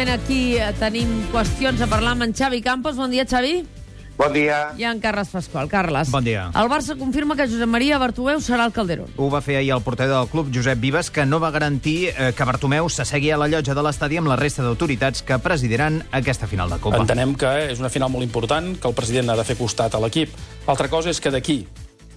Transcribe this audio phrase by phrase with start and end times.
[0.00, 2.96] evidentment, aquí eh, tenim qüestions a parlar amb en Xavi Campos.
[2.96, 3.64] Bon dia, Xavi.
[4.16, 4.74] Bon dia.
[4.76, 5.68] I en Carles Pasqual.
[5.68, 6.10] Carles.
[6.12, 6.50] Bon dia.
[6.54, 9.08] El Barça confirma que Josep Maria Bartomeu serà el Calderón.
[9.16, 12.32] Ho va fer ahir el porter del club, Josep Vives, que no va garantir eh,
[12.36, 16.46] que Bartomeu s'assegui a la llotja de l'estadi amb la resta d'autoritats que presidiran aquesta
[16.46, 17.00] final de Copa.
[17.00, 20.02] Entenem que és una final molt important, que el president ha de fer costat a
[20.04, 20.36] l'equip.
[20.68, 21.62] Altra cosa és que d'aquí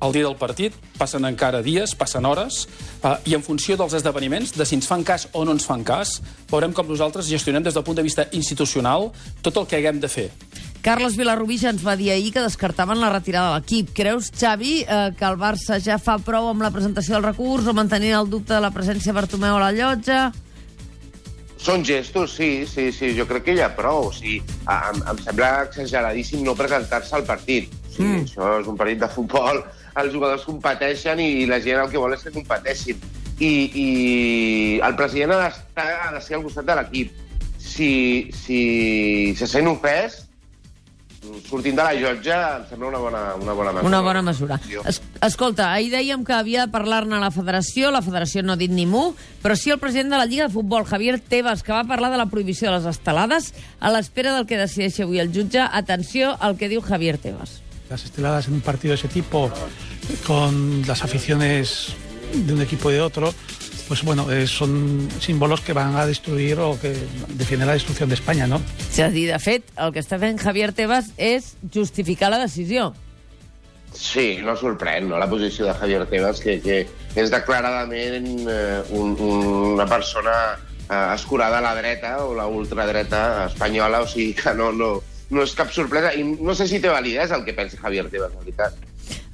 [0.00, 2.66] al dia del partit passen encara dies, passen hores,
[3.04, 5.84] eh, i en funció dels esdeveniments, de si ens fan cas o no ens fan
[5.84, 6.18] cas,
[6.50, 9.10] veurem com nosaltres gestionem des del punt de vista institucional
[9.42, 10.30] tot el que haguem de fer.
[10.80, 13.90] Carles Vilarrubí ja ens va dir ahir que descartaven la retirada de l'equip.
[13.96, 17.74] Creus, Xavi, eh, que el Barça ja fa prou amb la presentació del recurs o
[17.76, 20.30] mantenint el dubte de la presència de Bartomeu a la llotja?
[21.60, 24.08] Són gestos, sí, sí, sí, jo crec que hi ha prou.
[24.08, 27.68] O sigui, em, em sembla exageradíssim no presentar-se al partit.
[27.90, 28.26] Sigui, mm.
[28.28, 29.62] Això és un partit de futbol,
[30.00, 33.02] els jugadors competeixen i la gent el que vol és que competeixin.
[33.40, 33.88] I, i
[34.84, 37.14] el president ha, d'estar, ha de ser al costat de l'equip.
[37.60, 37.92] Si,
[38.36, 38.60] si
[39.36, 40.20] se sent ofès,
[41.48, 43.88] sortint de la llotja em sembla una bona, una bona mesura.
[43.88, 44.58] Una bona mesura.
[44.88, 48.72] Es, escolta, ahir dèiem que havia de parlar-ne la federació, la federació no ha dit
[48.72, 49.10] ni mu,
[49.44, 52.20] però sí el president de la Lliga de Futbol, Javier Tebas, que va parlar de
[52.20, 55.60] la prohibició de les estelades a l'espera del que decideixi avui el jutge.
[55.60, 57.60] Atenció al que diu Javier Tebas.
[57.90, 59.50] Las esteladas en un partido de ese tipo,
[60.24, 61.88] con las aficiones
[62.32, 63.34] de un equipo y de otro,
[63.88, 66.94] pues bueno, eh, son símbolos que van a destruir o que
[67.30, 68.62] defienden la destrucción de España, ¿no?
[68.78, 72.92] És a dir, de fet, el que està fent Javier Tebas és justificar la decisió.
[73.90, 76.84] Sí, no sorprèn, no?, la posició de Javier Tebas, que, que
[77.18, 79.18] és declaradament eh, un,
[79.74, 80.36] una persona
[80.86, 85.44] eh, escurada a la dreta o la ultradreta espanyola, o sigui que no, no, no
[85.46, 86.12] és cap sorpresa.
[86.14, 88.89] I no sé si té validesa el que pensa Javier Tebas, en veritat.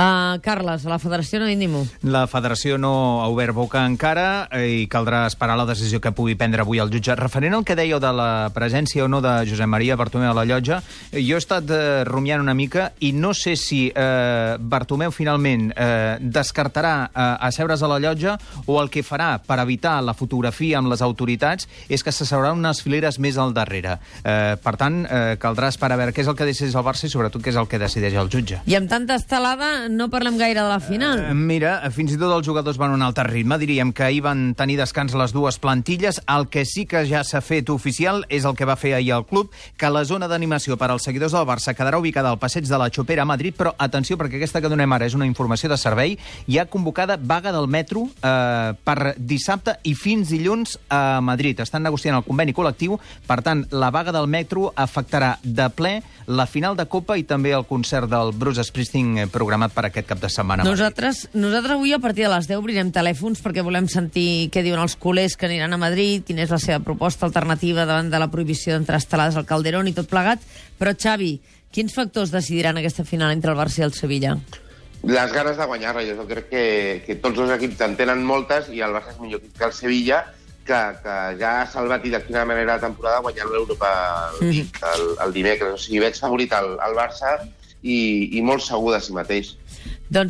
[0.00, 1.82] Uh, Carles, la federació no ha dit ni mu.
[2.08, 6.38] La federació no ha obert boca encara eh, i caldrà esperar la decisió que pugui
[6.40, 7.12] prendre avui el jutge.
[7.18, 10.46] Referent al que dèieu de la presència o no de Josep Maria Bartomeu a la
[10.48, 10.78] llotja,
[11.10, 15.68] eh, jo he estat eh, rumiant una mica i no sé si eh, Bartomeu finalment
[15.74, 20.80] eh, descartarà eh, asseure's a la llotja o el que farà per evitar la fotografia
[20.80, 23.98] amb les autoritats és que s'asseurà unes fileres més al darrere.
[24.24, 27.04] Eh, per tant, eh, caldrà esperar a veure què és el que decideix el Barça
[27.04, 28.64] i sobretot què és el que decideix el jutge.
[28.64, 31.18] I amb tanta estelada no parlem gaire de la final.
[31.18, 33.58] Eh, mira, fins i tot els jugadors van a un altre ritme.
[33.60, 36.22] Diríem que ahir van tenir descans les dues plantilles.
[36.30, 39.26] El que sí que ja s'ha fet oficial és el que va fer ahir el
[39.26, 42.78] club, que la zona d'animació per als seguidors del Barça quedarà ubicada al passeig de
[42.78, 45.78] la Xopera a Madrid, però atenció, perquè aquesta que donem ara és una informació de
[45.80, 51.60] servei, hi ha convocada vaga del metro eh, per dissabte i fins dilluns a Madrid.
[51.60, 55.98] Estan negociant el conveni col·lectiu, per tant, la vaga del metro afectarà de ple
[56.30, 59.26] la final de Copa i també el concert del Bruce Springsteen eh,
[59.70, 60.64] programat per aquest cap de setmana.
[60.64, 64.80] Nosaltres, nosaltres avui a partir de les 10 obrirem telèfons perquè volem sentir què diuen
[64.80, 68.30] els culers que aniran a Madrid, quina és la seva proposta alternativa davant de la
[68.30, 70.40] prohibició d'entrar estelades al Calderón i tot plegat.
[70.78, 74.36] Però, Xavi, quins factors decidiran aquesta final entre el Barça i el Sevilla?
[75.02, 76.64] Les ganes de guanyar-la, jo crec que,
[77.06, 80.26] que tots els equips en tenen moltes i el Barça és millor que el Sevilla,
[80.60, 83.88] que, que ja ha salvat i de quina manera la temporada guanyant l'Europa
[84.42, 85.72] League el, el dimecres.
[85.72, 87.38] O sigui, veig favorit al, al Barça
[87.82, 87.98] i,
[88.36, 89.54] i molt segur de si mateix.
[90.10, 90.28] Doncs